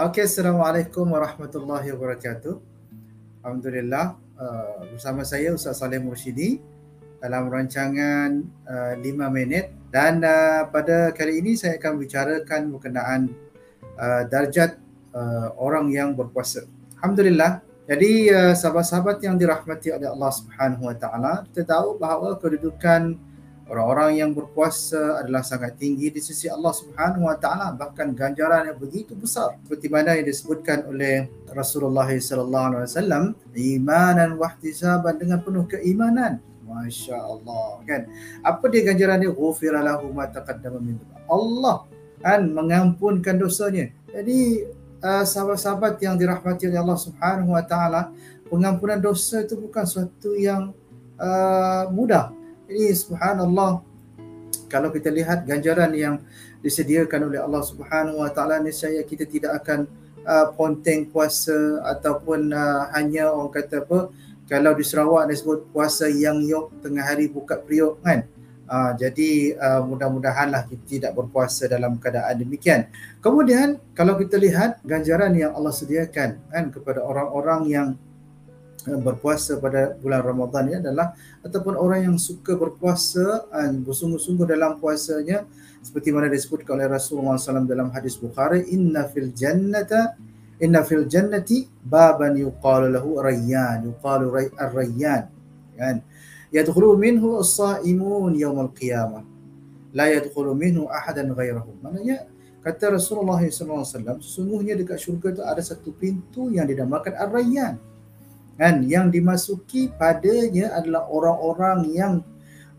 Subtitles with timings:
[0.00, 2.56] Okey, Assalamualaikum warahmatullahi wabarakatuh.
[3.44, 6.56] Alhamdulillah, uh, bersama saya Ustaz Saleh Mursyidi
[7.20, 13.20] dalam rancangan uh, 5 minit dan uh, pada kali ini saya akan bicarakan berkenaan
[14.00, 14.80] uh, darjat
[15.12, 16.64] uh, orang yang berpuasa.
[16.96, 17.60] Alhamdulillah.
[17.84, 23.20] Jadi uh, sahabat-sahabat yang dirahmati oleh Allah Subhanahu Wa Taala, kita tahu bahawa kedudukan
[23.70, 27.70] orang-orang yang berpuasa adalah sangat tinggi di sisi Allah Subhanahu Wa Taala.
[27.78, 34.34] Bahkan ganjaran yang begitu besar seperti mana yang disebutkan oleh Rasulullah sallallahu alaihi wasallam imanan
[34.34, 36.42] wa ihtisaban dengan penuh keimanan.
[36.66, 38.10] Masya Allah kan?
[38.42, 39.30] Apa dia ganjaran dia?
[39.30, 40.98] Ghufira lahu ma taqaddama min
[41.30, 41.86] Allah
[42.18, 43.94] kan mengampunkan dosanya.
[44.10, 44.66] Jadi
[44.98, 48.10] uh, sahabat-sahabat yang dirahmati oleh Allah Subhanahu Wa Taala
[48.50, 50.74] pengampunan dosa itu bukan sesuatu yang
[51.22, 52.39] uh, mudah
[52.70, 53.82] ini subhanallah.
[54.70, 56.22] Kalau kita lihat ganjaran yang
[56.62, 59.90] disediakan oleh Allah Subhanahu Wa Taala niscaya kita tidak akan
[60.22, 64.14] uh, ponteng puasa ataupun uh, hanya orang kata apa
[64.46, 68.22] kalau di Sarawak disebut puasa yang yok tengah hari buka periuk kan?
[68.70, 72.86] Uh, jadi uh, mudah-mudahanlah kita tidak berpuasa dalam keadaan demikian.
[73.18, 77.88] Kemudian kalau kita lihat ganjaran yang Allah sediakan kan kepada orang-orang yang
[78.86, 81.12] berpuasa pada bulan Ramadan ini adalah
[81.44, 85.44] ataupun orang yang suka berpuasa dan bersungguh-sungguh dalam puasanya
[85.80, 90.16] seperti mana disebutkan oleh Rasulullah SAW dalam hadis Bukhari inna fil jannata
[90.60, 95.28] inna fil jannati baban yuqalu lahu rayyan yuqalu ar-rayyan
[95.76, 95.96] kan?
[96.52, 99.24] Yadkhulu minhu as-saimun yawm al-qiyamah
[99.96, 102.28] la yadkhulu minhu ahadan ghairahu maknanya
[102.60, 107.80] kata Rasulullah SAW sesungguhnya dekat syurga itu ada satu pintu yang dinamakan ar-rayyan
[108.60, 108.84] kan?
[108.84, 112.12] Yang dimasuki padanya adalah orang-orang yang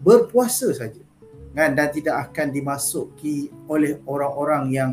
[0.00, 1.04] berpuasa saja.
[1.52, 1.76] Kan?
[1.76, 4.90] Dan tidak akan dimasuki oleh orang-orang yang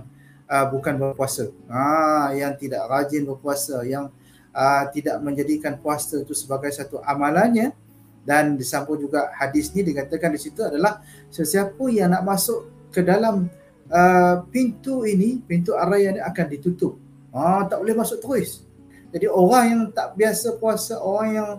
[0.51, 1.47] uh, bukan berpuasa.
[1.71, 4.11] Ha yang tidak rajin berpuasa yang
[4.51, 7.71] uh, tidak menjadikan puasa itu sebagai satu amalannya.
[8.23, 13.51] Dan disambung juga hadis ni dikatakan di situ adalah sesiapa yang nak masuk ke dalam
[13.91, 16.95] uh, pintu ini pintu araya ini akan ditutup.
[17.35, 18.63] Ah tak boleh masuk terus
[19.13, 21.49] jadi orang yang tak biasa puasa, orang yang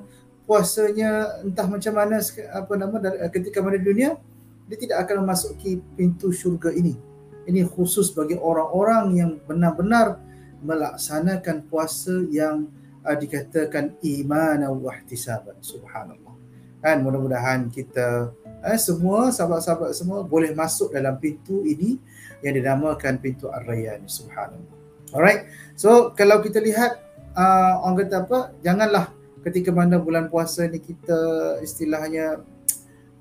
[0.42, 2.18] puasanya entah macam mana
[2.50, 2.96] apa nama
[3.30, 4.18] ketika mana dunia,
[4.66, 6.98] dia tidak akan memasuki pintu syurga ini.
[7.46, 10.18] Ini khusus bagi orang-orang yang benar-benar
[10.64, 12.66] melaksanakan puasa yang
[13.06, 15.54] uh, dikatakan iman wa ihtisaban.
[15.62, 16.34] Subhanallah.
[16.80, 22.00] Kan mudah-mudahan kita eh, semua sahabat-sahabat semua boleh masuk dalam pintu ini
[22.40, 24.08] yang dinamakan pintu Ar-Rayyan.
[24.08, 24.74] Subhanallah.
[25.12, 25.46] Alright.
[25.76, 27.04] So kalau kita lihat
[27.34, 28.38] uh, orang kata apa?
[28.62, 29.10] Janganlah
[29.44, 31.18] ketika mana bulan puasa ni kita
[31.60, 32.40] istilahnya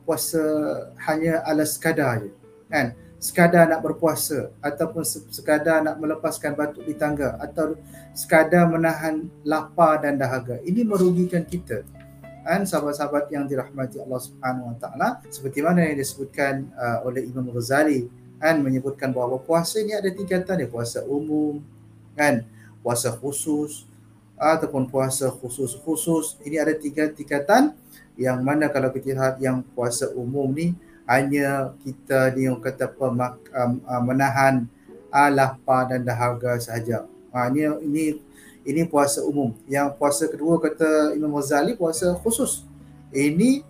[0.07, 0.40] puasa
[1.09, 2.31] hanya ala sekadar je
[2.69, 2.96] kan?
[3.23, 7.79] Sekadar nak berpuasa ataupun sekadar nak melepaskan batuk di tangga atau
[8.12, 10.59] sekadar menahan lapar dan dahaga.
[10.59, 11.88] Ini merugikan kita
[12.44, 12.68] kan?
[12.68, 15.07] Sahabat-sahabat yang dirahmati Allah Subhanahu Wa Taala.
[15.31, 18.12] Seperti mana yang disebutkan uh, oleh Imam Ghazali
[18.44, 18.59] kan?
[18.59, 21.63] Menyebutkan bahawa puasa ini ada tingkatan dia puasa umum
[22.19, 22.44] kan?
[22.84, 23.88] Puasa khusus
[24.43, 27.71] ataupun puasa khusus-khusus ini ada tiga tingkatan
[28.19, 30.75] yang mana kalau kita lihat yang puasa umum ni
[31.07, 34.67] hanya kita ni yang kata apa um, uh, menahan
[35.11, 37.03] uh, lapar dan dahaga sahaja.
[37.33, 38.03] Ha, ini ini
[38.63, 39.51] ini puasa umum.
[39.67, 42.63] Yang puasa kedua kata Imam Ghazali puasa khusus.
[43.11, 43.65] Ini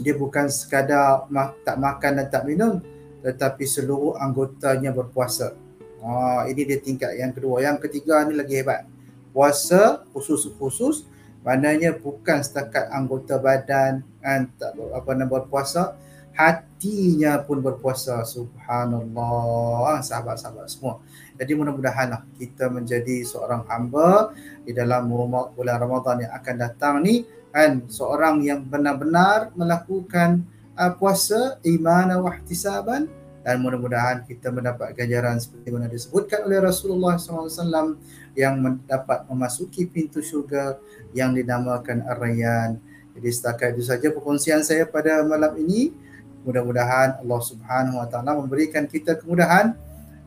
[0.00, 2.80] dia bukan sekadar ma- tak makan dan tak minum
[3.20, 5.52] tetapi seluruh anggotanya berpuasa.
[6.00, 7.60] Ha, ini dia tingkat yang kedua.
[7.60, 8.88] Yang ketiga ni lagi hebat
[9.30, 11.06] puasa khusus-khusus
[11.40, 15.96] maknanya bukan setakat anggota badan kan tak apa nama berpuasa
[16.40, 20.00] hatinya pun berpuasa subhanallah.
[20.00, 21.02] Sahabat-sahabat semua.
[21.36, 24.32] Jadi mudah-mudahanlah kita menjadi seorang hamba
[24.64, 25.08] di dalam
[25.52, 30.46] bulan Ramadan yang akan datang ni kan seorang yang benar-benar melakukan
[30.78, 33.10] uh, puasa iman wa ihtisaban
[33.40, 37.96] dan mudah-mudahan kita mendapat ganjaran seperti mana disebutkan oleh Rasulullah SAW
[38.36, 40.76] yang mendapat memasuki pintu syurga
[41.16, 42.76] yang dinamakan Ar-Rayyan.
[43.16, 45.92] Jadi setakat itu saja perkongsian saya pada malam ini.
[46.44, 49.76] Mudah-mudahan Allah Subhanahu Wa Taala memberikan kita kemudahan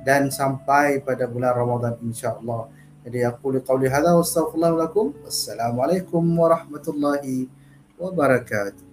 [0.05, 2.69] dan sampai pada bulan Ramadan insya-Allah.
[3.03, 5.07] Jadi aku qauli hadza wa astaghfirullahalazim.
[5.25, 7.49] Assalamualaikum warahmatullahi
[7.97, 8.92] wabarakatuh.